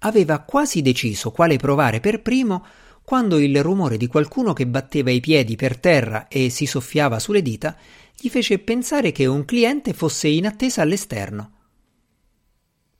aveva 0.01 0.41
quasi 0.41 0.83
deciso 0.83 1.31
quale 1.31 1.57
provare 1.57 2.01
per 2.01 2.23
primo 2.23 2.65
quando 3.03 3.39
il 3.39 3.63
rumore 3.63 3.97
di 3.97 4.07
qualcuno 4.07 4.53
che 4.53 4.67
batteva 4.67 5.11
i 5.11 5.21
piedi 5.21 5.57
per 5.57 5.79
terra 5.79 6.29
e 6.29 6.51
si 6.51 6.67
soffiava 6.67 7.19
sulle 7.19 7.43
dita 7.43 7.75
gli 8.15 8.29
fece 8.29 8.59
pensare 8.59 9.13
che 9.13 9.27
un 9.27 9.45
cliente 9.45 9.95
fosse 9.95 10.29
in 10.29 10.47
attesa 10.47 10.83
all'esterno. 10.83 11.53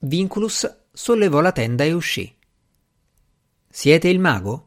Vinculus 0.01 0.83
sollevò 0.93 1.41
la 1.41 1.51
tenda 1.51 1.83
e 1.83 1.93
uscì. 1.93 2.33
Siete 3.69 4.09
il 4.09 4.21
mago? 4.21 4.67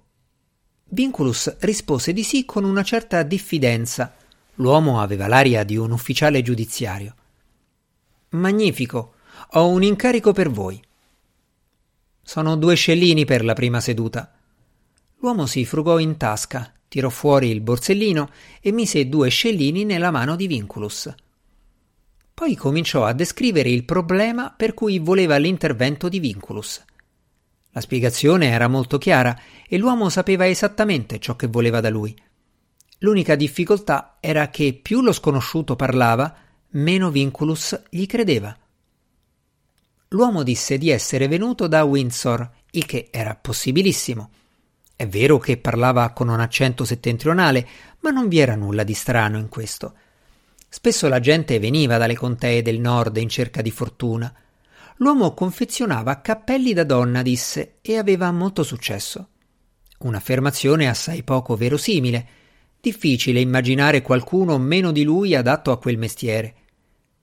Vinculus 0.89 1.55
rispose 1.59 2.11
di 2.11 2.21
sì 2.21 2.43
con 2.43 2.65
una 2.65 2.83
certa 2.83 3.23
diffidenza. 3.23 4.13
L'uomo 4.55 4.99
aveva 4.99 5.27
l'aria 5.27 5.63
di 5.63 5.77
un 5.77 5.91
ufficiale 5.91 6.41
giudiziario. 6.41 7.15
Magnifico, 8.31 9.13
ho 9.51 9.69
un 9.69 9.83
incarico 9.83 10.33
per 10.33 10.49
voi. 10.49 10.83
Sono 12.21 12.57
due 12.57 12.75
scellini 12.75 13.23
per 13.23 13.45
la 13.45 13.53
prima 13.53 13.79
seduta. 13.79 14.33
L'uomo 15.19 15.45
si 15.45 15.63
frugò 15.63 15.97
in 15.99 16.17
tasca, 16.17 16.73
tirò 16.89 17.09
fuori 17.09 17.47
il 17.47 17.61
borsellino 17.61 18.29
e 18.59 18.73
mise 18.73 19.07
due 19.07 19.29
scellini 19.29 19.85
nella 19.85 20.11
mano 20.11 20.35
di 20.35 20.47
Vinculus. 20.47 21.09
Poi 22.41 22.55
cominciò 22.55 23.05
a 23.05 23.13
descrivere 23.13 23.69
il 23.69 23.85
problema 23.85 24.51
per 24.51 24.73
cui 24.73 24.97
voleva 24.97 25.37
l'intervento 25.37 26.09
di 26.09 26.17
Vinculus. 26.17 26.83
La 27.69 27.81
spiegazione 27.81 28.47
era 28.47 28.67
molto 28.67 28.97
chiara 28.97 29.39
e 29.69 29.77
l'uomo 29.77 30.09
sapeva 30.09 30.47
esattamente 30.47 31.19
ciò 31.19 31.35
che 31.35 31.45
voleva 31.45 31.81
da 31.81 31.91
lui. 31.91 32.19
L'unica 32.97 33.35
difficoltà 33.35 34.17
era 34.19 34.49
che 34.49 34.73
più 34.73 35.01
lo 35.01 35.11
sconosciuto 35.11 35.75
parlava, 35.75 36.35
meno 36.69 37.11
Vinculus 37.11 37.79
gli 37.91 38.07
credeva 38.07 38.57
l'uomo 40.13 40.41
disse 40.41 40.79
di 40.79 40.89
essere 40.89 41.27
venuto 41.27 41.67
da 41.67 41.83
Windsor, 41.83 42.49
il 42.71 42.85
che 42.85 43.09
era 43.11 43.35
possibilissimo. 43.35 44.31
È 44.95 45.07
vero 45.07 45.37
che 45.37 45.57
parlava 45.57 46.09
con 46.09 46.27
un 46.27 46.39
accento 46.39 46.85
settentrionale, 46.85 47.67
ma 47.99 48.09
non 48.09 48.27
vi 48.27 48.39
era 48.39 48.55
nulla 48.55 48.83
di 48.83 48.93
strano 48.93 49.37
in 49.37 49.47
questo. 49.47 49.93
Spesso 50.73 51.09
la 51.09 51.19
gente 51.19 51.59
veniva 51.59 51.97
dalle 51.97 52.15
contee 52.15 52.61
del 52.61 52.79
nord 52.79 53.17
in 53.17 53.27
cerca 53.27 53.61
di 53.61 53.71
fortuna. 53.71 54.33
L'uomo 54.99 55.33
confezionava 55.33 56.21
cappelli 56.21 56.71
da 56.71 56.85
donna, 56.85 57.21
disse, 57.21 57.79
e 57.81 57.97
aveva 57.97 58.31
molto 58.31 58.63
successo. 58.63 59.27
Un'affermazione 59.99 60.87
assai 60.87 61.23
poco 61.23 61.57
verosimile. 61.57 62.25
Difficile 62.79 63.41
immaginare 63.41 64.01
qualcuno 64.01 64.57
meno 64.57 64.93
di 64.93 65.03
lui 65.03 65.35
adatto 65.35 65.71
a 65.71 65.77
quel 65.77 65.97
mestiere. 65.97 66.55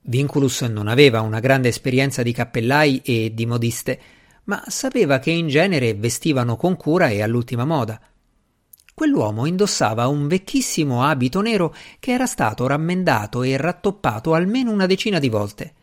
Vinculus 0.02 0.60
non 0.62 0.86
aveva 0.86 1.22
una 1.22 1.40
grande 1.40 1.68
esperienza 1.68 2.22
di 2.22 2.34
cappellai 2.34 3.00
e 3.02 3.32
di 3.32 3.46
modiste, 3.46 4.00
ma 4.44 4.62
sapeva 4.66 5.20
che 5.20 5.30
in 5.30 5.48
genere 5.48 5.94
vestivano 5.94 6.56
con 6.56 6.76
cura 6.76 7.08
e 7.08 7.22
all'ultima 7.22 7.64
moda. 7.64 7.98
Quell'uomo 8.98 9.46
indossava 9.46 10.08
un 10.08 10.26
vecchissimo 10.26 11.04
abito 11.04 11.40
nero 11.40 11.72
che 12.00 12.10
era 12.10 12.26
stato 12.26 12.66
rammendato 12.66 13.44
e 13.44 13.56
rattoppato 13.56 14.34
almeno 14.34 14.72
una 14.72 14.86
decina 14.86 15.20
di 15.20 15.28
volte. 15.28 15.74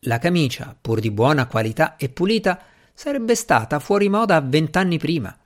La 0.00 0.18
camicia, 0.18 0.76
pur 0.80 0.98
di 0.98 1.12
buona 1.12 1.46
qualità 1.46 1.94
e 1.94 2.08
pulita, 2.08 2.60
sarebbe 2.92 3.36
stata 3.36 3.78
fuori 3.78 4.08
moda 4.08 4.40
vent'anni 4.40 4.98
prima. 4.98 5.38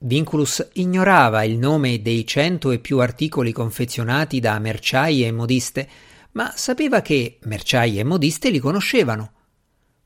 Vinculus 0.00 0.68
ignorava 0.74 1.42
il 1.42 1.56
nome 1.56 2.02
dei 2.02 2.26
cento 2.26 2.70
e 2.70 2.78
più 2.78 2.98
articoli 2.98 3.50
confezionati 3.50 4.40
da 4.40 4.58
merciai 4.58 5.24
e 5.24 5.32
modiste, 5.32 5.88
ma 6.32 6.52
sapeva 6.54 7.00
che 7.00 7.38
merciai 7.44 7.98
e 7.98 8.04
modiste 8.04 8.50
li 8.50 8.58
conoscevano. 8.58 9.32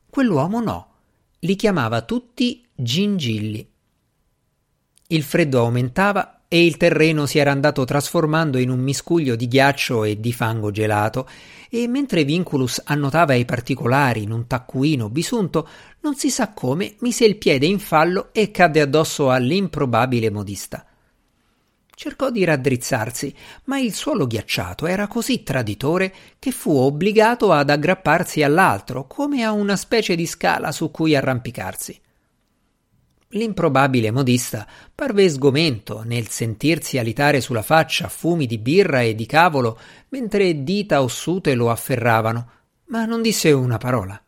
Quell'uomo 0.09 0.61
no, 0.61 0.91
li 1.39 1.57
chiamava 1.57 2.03
tutti 2.03 2.65
gingilli. 2.73 3.75
Il 5.09 5.23
freddo 5.23 5.59
aumentava 5.59 6.41
e 6.49 6.65
il 6.65 6.75
terreno 6.75 7.25
si 7.25 7.37
era 7.37 7.49
andato 7.49 7.85
trasformando 7.85 8.57
in 8.57 8.69
un 8.69 8.79
miscuglio 8.79 9.37
di 9.37 9.47
ghiaccio 9.47 10.03
e 10.03 10.19
di 10.19 10.33
fango 10.33 10.69
gelato, 10.69 11.29
e 11.69 11.87
mentre 11.87 12.25
Vinculus 12.25 12.81
annotava 12.83 13.33
i 13.33 13.45
particolari 13.45 14.23
in 14.23 14.31
un 14.31 14.47
taccuino 14.47 15.09
bisunto, 15.09 15.65
non 16.01 16.15
si 16.15 16.29
sa 16.29 16.51
come 16.51 16.95
mise 16.99 17.23
il 17.23 17.37
piede 17.37 17.65
in 17.65 17.79
fallo 17.79 18.33
e 18.33 18.51
cadde 18.51 18.81
addosso 18.81 19.31
all'improbabile 19.31 20.29
modista. 20.29 20.85
Cercò 21.95 22.29
di 22.29 22.43
raddrizzarsi, 22.43 23.33
ma 23.63 23.79
il 23.79 23.93
suolo 23.93 24.27
ghiacciato 24.27 24.87
era 24.87 25.07
così 25.07 25.41
traditore 25.41 26.13
che 26.37 26.51
fu 26.51 26.75
obbligato 26.75 27.53
ad 27.53 27.69
aggrapparsi 27.69 28.43
all'altro, 28.43 29.07
come 29.07 29.43
a 29.43 29.53
una 29.53 29.77
specie 29.77 30.15
di 30.15 30.25
scala 30.25 30.73
su 30.73 30.91
cui 30.91 31.15
arrampicarsi. 31.15 31.97
L'improbabile 33.31 34.09
modista 34.09 34.65
parve 34.95 35.29
sgomento 35.29 36.01
nel 36.03 36.29
sentirsi 36.29 36.97
alitare 36.97 37.41
sulla 37.41 37.61
faccia 37.61 38.07
fumi 38.07 38.45
di 38.45 38.57
birra 38.57 39.01
e 39.01 39.15
di 39.15 39.25
cavolo 39.25 39.77
mentre 40.09 40.63
dita 40.63 41.01
ossute 41.01 41.53
lo 41.53 41.69
afferravano, 41.69 42.51
ma 42.85 43.03
non 43.03 43.21
disse 43.21 43.51
una 43.51 43.77
parola. 43.77 44.21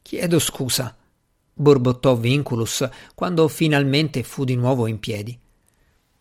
Chiedo 0.00 0.38
scusa, 0.38 0.96
borbottò 1.52 2.16
Vinculus 2.16 2.88
quando 3.14 3.46
finalmente 3.48 4.22
fu 4.22 4.44
di 4.44 4.56
nuovo 4.56 4.86
in 4.86 4.98
piedi. 4.98 5.38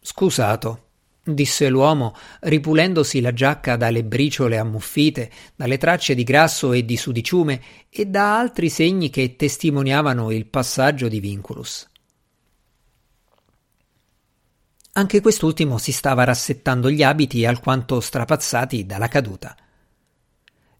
Scusato, 0.01 0.90
disse 1.24 1.70
l'uomo, 1.70 2.16
ripulendosi 2.42 3.22
la 3.22 3.34
giacca 3.34 3.75
dalle 3.75 4.04
briciole 4.04 4.58
ammuffite, 4.58 5.30
dalle 5.56 5.78
tracce 5.78 6.16
di 6.16 6.24
grasso 6.24 6.74
e 6.74 6.84
di 6.84 6.98
sudiciume 6.98 7.62
e 7.90 8.06
da 8.06 8.40
altri 8.40 8.70
segni 8.70 9.10
che 9.10 9.36
testimoniavano 9.36 10.32
il 10.32 10.46
passaggio 10.48 11.08
di 11.08 11.20
Vinculus. 11.20 11.90
Anche 14.94 15.22
quest'ultimo 15.22 15.78
si 15.78 15.94
stava 15.94 16.25
rassettando 16.25 16.90
gli 16.90 17.01
abiti 17.01 17.46
alquanto 17.46 18.01
strapazzati 18.01 18.86
dalla 18.86 19.08
caduta. 19.08 19.56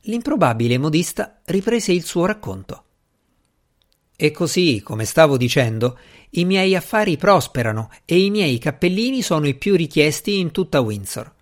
L'improbabile 0.02 0.78
modista 0.78 1.40
riprese 1.46 1.94
il 1.94 2.04
suo 2.04 2.26
racconto. 2.26 2.86
E 4.16 4.32
così, 4.32 4.82
come 4.84 5.06
stavo 5.06 5.36
dicendo, 5.36 5.98
i 6.32 6.46
miei 6.46 6.76
affari 6.76 7.18
prosperano 7.18 7.90
e 8.06 8.24
i 8.24 8.30
miei 8.30 8.58
cappellini 8.58 9.22
sono 9.22 9.48
i 9.48 9.56
più 9.56 9.76
richiesti 9.76 10.40
in 10.40 10.52
tutta 10.52 10.80
Windsor. 10.80 11.34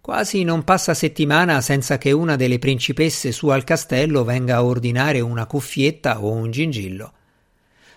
Quasi 0.00 0.42
non 0.42 0.64
passa 0.64 0.94
settimana 0.94 1.60
senza 1.60 1.98
che 1.98 2.10
una 2.10 2.34
delle 2.34 2.58
principesse 2.58 3.30
su 3.32 3.48
al 3.48 3.64
castello 3.64 4.24
venga 4.24 4.56
a 4.56 4.64
ordinare 4.64 5.20
una 5.20 5.46
cuffietta 5.46 6.24
o 6.24 6.32
un 6.32 6.50
gingillo. 6.50 7.12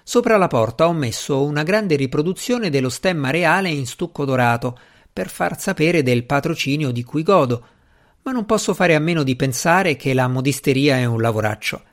Sopra 0.04 0.38
la 0.38 0.48
porta 0.48 0.88
ho 0.88 0.94
messo 0.94 1.44
una 1.44 1.64
grande 1.64 1.96
riproduzione 1.96 2.70
dello 2.70 2.90
stemma 2.90 3.32
reale 3.32 3.70
in 3.70 3.88
stucco 3.88 4.26
dorato 4.26 4.78
per 5.12 5.30
far 5.30 5.60
sapere 5.60 6.04
del 6.04 6.26
patrocinio 6.26 6.92
di 6.92 7.04
cui 7.04 7.24
godo, 7.24 7.66
ma 8.24 8.32
non 8.32 8.46
posso 8.46 8.74
fare 8.74 8.96
a 8.96 9.00
meno 9.00 9.24
di 9.24 9.36
pensare 9.36 9.96
che 9.96 10.14
la 10.14 10.28
modisteria 10.28 10.98
è 10.98 11.06
un 11.06 11.22
lavoraccio 11.22 11.84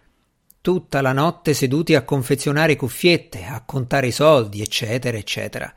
tutta 0.60 1.00
la 1.00 1.12
notte 1.12 1.54
seduti 1.54 1.94
a 1.94 2.02
confezionare 2.04 2.76
cuffiette, 2.76 3.44
a 3.44 3.62
contare 3.64 4.08
i 4.08 4.12
soldi, 4.12 4.60
eccetera, 4.60 5.16
eccetera. 5.16 5.72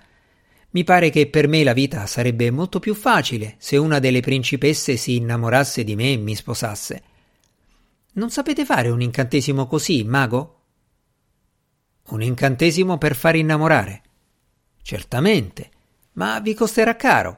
Mi 0.72 0.84
pare 0.84 1.10
che 1.10 1.28
per 1.28 1.48
me 1.48 1.64
la 1.64 1.74
vita 1.74 2.06
sarebbe 2.06 2.50
molto 2.52 2.80
più 2.80 2.94
facile 2.96 3.56
se 3.60 3.78
una 3.78 4.00
delle 4.00 4.22
principesse 4.22 4.98
si 4.98 5.16
innamorasse 5.16 5.84
di 5.84 5.96
me 5.96 6.14
e 6.14 6.18
mi 6.18 6.36
sposasse. 6.36 7.04
Non 8.14 8.30
sapete 8.30 8.66
fare 8.66 8.90
un 8.90 9.02
incantesimo 9.02 9.68
così, 9.68 10.04
mago? 10.04 10.62
Un 12.10 12.22
incantesimo 12.22 12.98
per 12.98 13.16
far 13.16 13.36
innamorare? 13.36 14.02
Certamente, 14.82 15.70
ma 16.14 16.40
vi 16.40 16.54
costerà 16.54 16.96
caro. 16.96 17.38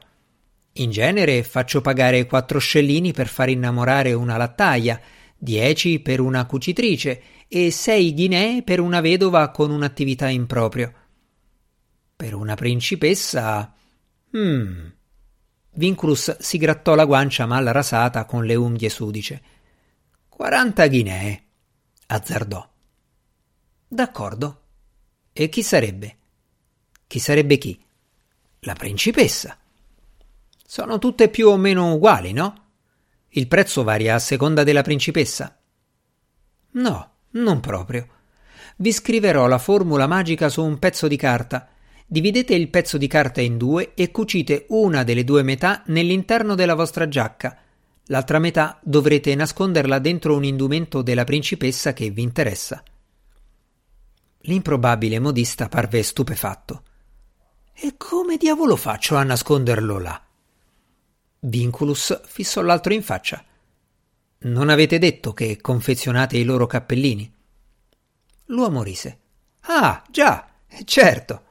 In 0.78 0.90
genere 0.90 1.42
faccio 1.42 1.80
pagare 1.80 2.26
quattro 2.26 2.58
scellini 2.58 3.12
per 3.12 3.28
far 3.28 3.48
innamorare 3.48 4.12
una 4.12 4.36
lattaia, 4.36 5.00
dieci 5.38 6.00
per 6.00 6.20
una 6.20 6.46
cucitrice 6.46 7.22
e 7.48 7.70
sei 7.70 8.14
ghinee 8.14 8.62
per 8.62 8.80
una 8.80 9.00
vedova 9.00 9.50
con 9.50 9.70
un'attività 9.70 10.28
in 10.28 10.46
proprio. 10.46 10.92
Per 12.16 12.34
una 12.34 12.54
principessa. 12.54 13.74
Hmm. 14.30 14.88
Vinculus 15.70 16.38
si 16.38 16.58
grattò 16.58 16.94
la 16.94 17.04
guancia 17.04 17.46
mal 17.46 17.66
rasata 17.66 18.24
con 18.24 18.44
le 18.44 18.54
unghie 18.54 18.88
sudice. 18.88 19.42
Quaranta 20.28 20.86
ghinee, 20.86 21.44
azzardò. 22.06 22.66
D'accordo. 23.88 24.60
E 25.32 25.48
chi 25.48 25.62
sarebbe? 25.62 26.16
Chi 27.06 27.18
sarebbe 27.18 27.58
chi? 27.58 27.78
La 28.60 28.74
principessa. 28.74 29.58
Sono 30.66 30.98
tutte 30.98 31.28
più 31.28 31.48
o 31.48 31.56
meno 31.56 31.94
uguali, 31.94 32.32
no? 32.32 32.65
Il 33.36 33.48
prezzo 33.48 33.84
varia 33.84 34.14
a 34.14 34.18
seconda 34.18 34.64
della 34.64 34.80
principessa? 34.80 35.54
No, 36.72 37.10
non 37.32 37.60
proprio. 37.60 38.06
Vi 38.76 38.90
scriverò 38.90 39.46
la 39.46 39.58
formula 39.58 40.06
magica 40.06 40.48
su 40.48 40.64
un 40.64 40.78
pezzo 40.78 41.06
di 41.06 41.16
carta. 41.16 41.68
Dividete 42.06 42.54
il 42.54 42.70
pezzo 42.70 42.96
di 42.96 43.06
carta 43.06 43.42
in 43.42 43.58
due 43.58 43.92
e 43.92 44.10
cucite 44.10 44.64
una 44.70 45.02
delle 45.02 45.22
due 45.22 45.42
metà 45.42 45.82
nell'interno 45.88 46.54
della 46.54 46.74
vostra 46.74 47.08
giacca. 47.08 47.58
L'altra 48.06 48.38
metà 48.38 48.80
dovrete 48.82 49.34
nasconderla 49.34 49.98
dentro 49.98 50.34
un 50.34 50.44
indumento 50.44 51.02
della 51.02 51.24
principessa 51.24 51.92
che 51.92 52.08
vi 52.08 52.22
interessa. 52.22 52.82
L'improbabile 54.42 55.18
modista 55.18 55.68
parve 55.68 56.02
stupefatto. 56.02 56.82
E 57.74 57.96
come 57.98 58.38
diavolo 58.38 58.76
faccio 58.76 59.16
a 59.16 59.22
nasconderlo 59.24 59.98
là? 59.98 60.25
Vinculus 61.46 62.22
fissò 62.24 62.60
l'altro 62.60 62.92
in 62.92 63.02
faccia. 63.02 63.44
Non 64.38 64.68
avete 64.68 64.98
detto 64.98 65.32
che 65.32 65.60
confezionate 65.60 66.36
i 66.36 66.42
loro 66.42 66.66
cappellini? 66.66 67.32
L'uomo 68.46 68.82
rise. 68.82 69.18
Ah, 69.62 70.02
già, 70.10 70.48
certo. 70.84 71.42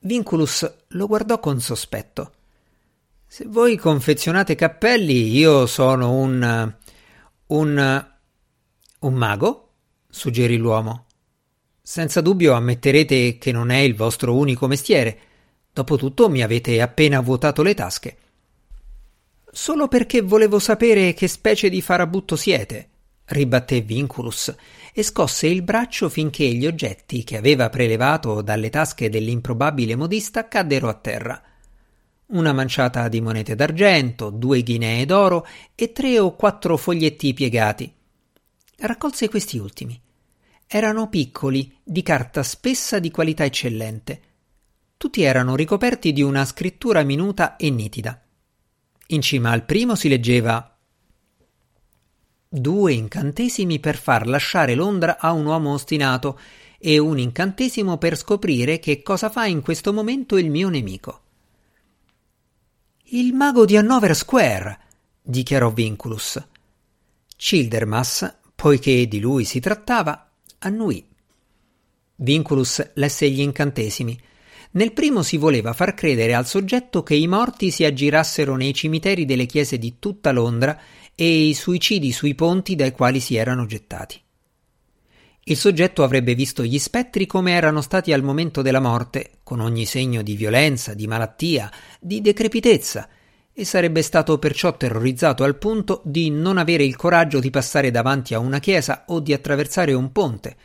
Vinculus 0.00 0.74
lo 0.88 1.06
guardò 1.06 1.38
con 1.38 1.60
sospetto. 1.60 2.32
Se 3.26 3.44
voi 3.46 3.76
confezionate 3.76 4.54
cappelli, 4.54 5.36
io 5.36 5.66
sono 5.66 6.12
un. 6.12 6.74
un. 7.46 8.06
un 9.00 9.14
mago? 9.14 9.72
suggerì 10.08 10.56
l'uomo. 10.56 11.06
Senza 11.82 12.22
dubbio 12.22 12.54
ammetterete 12.54 13.36
che 13.36 13.52
non 13.52 13.68
è 13.68 13.78
il 13.78 13.94
vostro 13.94 14.34
unico 14.34 14.66
mestiere. 14.66 15.18
Dopotutto 15.72 16.30
mi 16.30 16.42
avete 16.42 16.80
appena 16.80 17.20
vuotato 17.20 17.62
le 17.62 17.74
tasche. 17.74 18.16
Solo 19.56 19.86
perché 19.86 20.20
volevo 20.20 20.58
sapere 20.58 21.14
che 21.14 21.28
specie 21.28 21.68
di 21.68 21.80
farabutto 21.80 22.34
siete, 22.34 22.88
ribatté 23.26 23.82
Vinculus 23.82 24.52
e 24.92 25.04
scosse 25.04 25.46
il 25.46 25.62
braccio 25.62 26.08
finché 26.08 26.44
gli 26.44 26.66
oggetti 26.66 27.22
che 27.22 27.36
aveva 27.36 27.70
prelevato 27.70 28.42
dalle 28.42 28.68
tasche 28.68 29.08
dell'improbabile 29.08 29.94
modista 29.94 30.48
caddero 30.48 30.88
a 30.88 30.94
terra. 30.94 31.40
Una 32.26 32.52
manciata 32.52 33.06
di 33.06 33.20
monete 33.20 33.54
d'argento, 33.54 34.30
due 34.30 34.60
ghinee 34.64 35.06
d'oro 35.06 35.46
e 35.76 35.92
tre 35.92 36.18
o 36.18 36.34
quattro 36.34 36.76
foglietti 36.76 37.32
piegati. 37.32 37.94
Raccolse 38.78 39.28
questi 39.28 39.56
ultimi. 39.58 39.98
Erano 40.66 41.08
piccoli, 41.08 41.72
di 41.84 42.02
carta 42.02 42.42
spessa 42.42 42.98
di 42.98 43.12
qualità 43.12 43.44
eccellente. 43.44 44.20
Tutti 44.96 45.22
erano 45.22 45.54
ricoperti 45.54 46.12
di 46.12 46.22
una 46.22 46.44
scrittura 46.44 47.04
minuta 47.04 47.54
e 47.54 47.70
nitida. 47.70 48.18
In 49.08 49.20
cima 49.20 49.50
al 49.50 49.64
primo 49.64 49.94
si 49.94 50.08
leggeva 50.08 50.76
due 52.48 52.92
incantesimi 52.92 53.80
per 53.80 53.96
far 53.96 54.26
lasciare 54.26 54.74
Londra 54.74 55.18
a 55.18 55.32
un 55.32 55.44
uomo 55.44 55.72
ostinato 55.72 56.38
e 56.78 56.98
un 56.98 57.18
incantesimo 57.18 57.98
per 57.98 58.16
scoprire 58.16 58.78
che 58.78 59.02
cosa 59.02 59.28
fa 59.28 59.46
in 59.46 59.60
questo 59.60 59.92
momento 59.92 60.36
il 60.36 60.50
mio 60.50 60.68
nemico. 60.68 61.20
Il 63.08 63.32
mago 63.32 63.64
di 63.64 63.76
Hannover 63.76 64.14
Square, 64.14 64.78
dichiarò 65.20 65.70
Vinculus. 65.70 66.42
Childermas, 67.36 68.38
poiché 68.54 69.06
di 69.08 69.20
lui 69.20 69.44
si 69.44 69.60
trattava, 69.60 70.30
annuì. 70.58 71.06
Vinculus 72.16 72.92
lesse 72.94 73.30
gli 73.30 73.40
incantesimi. 73.40 74.18
Nel 74.74 74.92
primo 74.92 75.22
si 75.22 75.36
voleva 75.36 75.72
far 75.72 75.94
credere 75.94 76.34
al 76.34 76.46
soggetto 76.46 77.04
che 77.04 77.14
i 77.14 77.28
morti 77.28 77.70
si 77.70 77.84
aggirassero 77.84 78.56
nei 78.56 78.74
cimiteri 78.74 79.24
delle 79.24 79.46
chiese 79.46 79.78
di 79.78 80.00
tutta 80.00 80.32
Londra 80.32 80.76
e 81.14 81.48
i 81.48 81.54
suicidi 81.54 82.10
sui 82.10 82.34
ponti 82.34 82.74
dai 82.74 82.90
quali 82.90 83.20
si 83.20 83.36
erano 83.36 83.66
gettati. 83.66 84.20
Il 85.44 85.56
soggetto 85.56 86.02
avrebbe 86.02 86.34
visto 86.34 86.64
gli 86.64 86.78
spettri 86.80 87.24
come 87.26 87.52
erano 87.52 87.82
stati 87.82 88.12
al 88.12 88.24
momento 88.24 88.62
della 88.62 88.80
morte, 88.80 89.38
con 89.44 89.60
ogni 89.60 89.84
segno 89.84 90.22
di 90.22 90.34
violenza, 90.34 90.92
di 90.92 91.06
malattia, 91.06 91.70
di 92.00 92.20
decrepitezza, 92.20 93.08
e 93.52 93.64
sarebbe 93.64 94.02
stato 94.02 94.40
perciò 94.40 94.76
terrorizzato 94.76 95.44
al 95.44 95.56
punto 95.56 96.00
di 96.04 96.30
non 96.30 96.58
avere 96.58 96.82
il 96.82 96.96
coraggio 96.96 97.38
di 97.38 97.50
passare 97.50 97.92
davanti 97.92 98.34
a 98.34 98.40
una 98.40 98.58
chiesa 98.58 99.04
o 99.06 99.20
di 99.20 99.32
attraversare 99.32 99.92
un 99.92 100.10
ponte. 100.10 100.56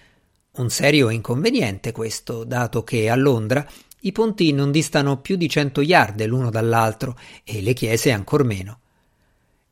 Un 0.52 0.72
serio 0.72 1.12
inconveniente 1.12 1.92
questo, 1.92 2.44
dato 2.44 2.84
che 2.84 3.08
a 3.08 3.16
Londra 3.16 3.68
i 4.02 4.12
ponti 4.12 4.52
non 4.54 4.72
distano 4.72 5.20
più 5.20 5.36
di 5.36 5.50
cento 5.50 5.82
yard 5.82 6.24
l'uno 6.26 6.50
dall'altro 6.50 7.18
e 7.44 7.62
le 7.62 7.74
chiese 7.74 8.12
ancor 8.12 8.44
meno. 8.44 8.80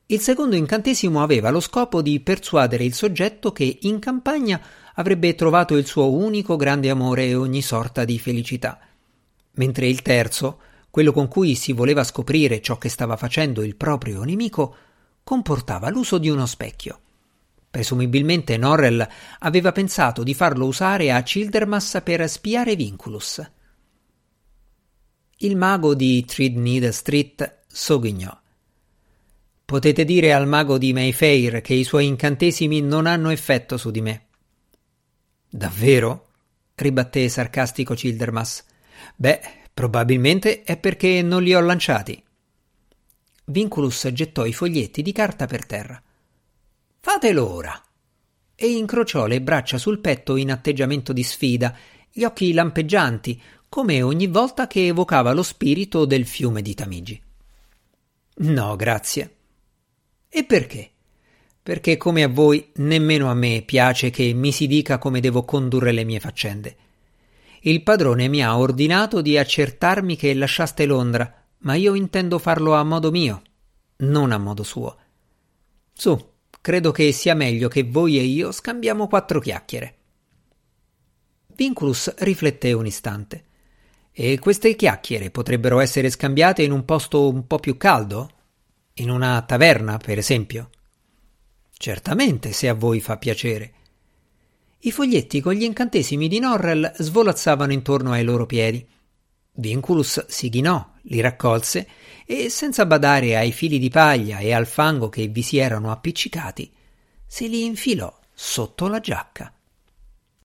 Il 0.08 0.20
secondo 0.20 0.56
incantesimo 0.56 1.22
aveva 1.22 1.50
lo 1.50 1.60
scopo 1.60 2.02
di 2.02 2.20
persuadere 2.20 2.84
il 2.84 2.94
soggetto 2.94 3.52
che 3.52 3.80
in 3.82 4.00
campagna 4.00 4.62
avrebbe 4.96 5.36
trovato 5.36 5.76
il 5.76 5.86
suo 5.86 6.12
unico 6.14 6.56
grande 6.56 6.90
amore 6.90 7.26
e 7.26 7.36
ogni 7.36 7.62
sorta 7.62 8.06
di 8.06 8.18
felicità, 8.18 8.80
mentre 9.54 9.88
il 9.88 10.02
terzo, 10.02 10.60
quello 10.90 11.12
con 11.12 11.28
cui 11.28 11.56
si 11.56 11.74
voleva 11.74 12.04
scoprire 12.04 12.62
ciò 12.62 12.78
che 12.78 12.90
stava 12.90 13.18
facendo 13.18 13.64
il 13.64 13.76
proprio 13.76 14.24
nemico, 14.24 14.76
comportava 15.24 15.90
l'uso 15.90 16.18
di 16.18 16.30
uno 16.30 16.46
specchio. 16.46 17.00
Presumibilmente 17.70 18.58
Norrell 18.58 19.06
aveva 19.40 19.72
pensato 19.72 20.24
di 20.24 20.34
farlo 20.34 20.66
usare 20.66 21.12
a 21.12 21.22
Childermas 21.22 22.00
per 22.04 22.28
spiare 22.30 22.76
Vinculus. 22.76 23.56
Il 25.40 25.56
mago 25.56 25.94
di 25.94 26.26
Threadneedle 26.26 26.92
Street 26.92 27.58
sogghignò. 27.68 28.36
Potete 29.66 30.04
dire 30.04 30.34
al 30.34 30.48
mago 30.48 30.80
di 30.80 30.94
Mayfair 30.94 31.62
che 31.62 31.76
i 31.76 31.84
suoi 31.84 32.08
incantesimi 32.08 32.82
non 32.82 33.06
hanno 33.06 33.30
effetto 33.30 33.78
su 33.78 33.92
di 33.92 34.02
me. 34.02 34.26
Davvero? 35.48 36.30
ribatté 36.74 37.30
sarcastico 37.30 37.94
Childermas. 37.94 38.66
Beh, 39.16 39.42
probabilmente 39.72 40.64
è 40.64 40.76
perché 40.76 41.22
non 41.22 41.44
li 41.44 41.54
ho 41.54 41.62
lanciati. 41.62 42.20
Vinculus 43.46 44.08
gettò 44.14 44.44
i 44.44 44.54
foglietti 44.54 45.04
di 45.04 45.12
carta 45.12 45.46
per 45.46 45.68
terra. 45.68 46.02
Fatelo 47.00 47.48
ora! 47.48 47.80
E 48.56 48.72
incrociò 48.72 49.28
le 49.28 49.40
braccia 49.40 49.78
sul 49.78 50.00
petto 50.00 50.36
in 50.36 50.50
atteggiamento 50.50 51.14
di 51.14 51.22
sfida, 51.22 51.78
gli 52.12 52.24
occhi 52.24 52.52
lampeggianti, 52.52 53.40
come 53.70 54.02
ogni 54.02 54.28
volta 54.28 54.68
che 54.68 54.88
evocava 54.88 55.34
lo 55.34 55.44
spirito 55.44 56.06
del 56.06 56.26
fiume 56.26 56.62
di 56.62 56.74
Tamigi. 56.74 57.22
No, 58.40 58.76
grazie. 58.76 59.36
E 60.30 60.44
perché? 60.44 60.92
perché 61.68 61.98
come 61.98 62.24
a 62.24 62.30
voi 62.30 62.72
nemmeno 62.76 63.30
a 63.30 63.34
me 63.34 63.62
piace 63.62 64.10
che 64.10 64.32
mi 64.32 64.54
si 64.54 64.68
dica 64.68 64.98
come 64.98 65.20
devo 65.20 65.44
condurre 65.44 65.92
le 65.92 66.06
mie 66.06 66.22
faccende. 66.22 66.78
Il 67.64 67.84
padrone 67.84 68.30
mi 68.30 68.42
ha 68.42 68.58
ordinato 68.58 69.20
di 69.20 69.38
accertarmi 69.38 70.16
che 70.16 70.34
lasciaste 70.34 70.86
Londra, 70.86 71.44
ma 71.58 71.74
io 71.74 71.94
intendo 71.94 72.40
farlo 72.40 72.74
a 72.74 72.86
modo 72.86 73.12
mio, 73.12 73.42
non 73.98 74.32
a 74.32 74.38
modo 74.38 74.64
suo. 74.64 74.96
Su, 75.92 76.18
credo 76.62 76.92
che 76.92 77.12
sia 77.12 77.34
meglio 77.34 77.68
che 77.68 77.84
voi 77.84 78.18
e 78.18 78.24
io 78.24 78.54
scambiamo 78.54 79.10
quattro 79.10 79.42
chiacchiere. 79.42 79.96
Vinculus 81.54 82.16
rifletté 82.20 82.72
un 82.72 82.86
istante. 82.86 83.44
E 84.20 84.40
queste 84.40 84.76
chiacchiere 84.76 85.30
potrebbero 85.30 85.80
essere 85.80 86.10
scambiate 86.10 86.64
in 86.64 86.72
un 86.72 86.86
posto 86.86 87.30
un 87.30 87.46
po' 87.46 87.60
più 87.60 87.78
caldo? 87.78 88.32
In 88.96 89.12
una 89.12 89.40
taverna, 89.44 89.98
per 89.98 90.18
esempio? 90.18 90.72
Certamente, 91.78 92.52
se 92.52 92.68
a 92.68 92.74
voi 92.74 93.00
fa 93.00 93.18
piacere. 93.18 93.74
I 94.80 94.92
foglietti 94.92 95.40
con 95.40 95.54
gli 95.54 95.62
incantesimi 95.62 96.28
di 96.28 96.40
Norrell 96.40 96.94
svolazzavano 96.96 97.72
intorno 97.72 98.12
ai 98.12 98.24
loro 98.24 98.48
piedi. 98.48 98.84
Vinculus 99.52 100.26
si 100.26 100.50
chinò, 100.50 100.94
li 101.04 101.20
raccolse 101.20 101.88
e, 102.26 102.50
senza 102.50 102.88
badare 102.88 103.38
ai 103.38 103.52
fili 103.52 103.78
di 103.78 103.90
paglia 103.90 104.40
e 104.40 104.52
al 104.52 104.66
fango 104.66 105.10
che 105.10 105.28
vi 105.28 105.44
si 105.44 105.58
erano 105.58 105.92
appiccicati, 105.92 106.74
se 107.24 107.46
li 107.46 107.66
infilò 107.66 108.12
sotto 108.34 108.88
la 108.88 109.00
giacca. 109.00 109.54